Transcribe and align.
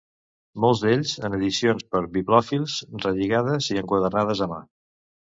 Molts 0.63 0.79
d'ells 0.83 1.09
en 1.27 1.35
edicions 1.37 1.83
per 1.91 1.99
a 2.05 2.07
bibliòfils, 2.15 2.77
relligades 3.03 3.67
i 3.75 3.77
enquadernades 3.83 4.43
a 4.47 4.49
mà. 4.55 4.59